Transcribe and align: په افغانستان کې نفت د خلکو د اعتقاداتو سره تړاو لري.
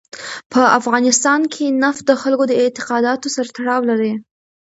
په 0.51 0.61
افغانستان 0.79 1.41
کې 1.53 1.65
نفت 1.83 2.03
د 2.07 2.11
خلکو 2.21 2.43
د 2.47 2.53
اعتقاداتو 2.61 3.27
سره 3.35 3.49
تړاو 3.57 3.81
لري. 3.89 4.13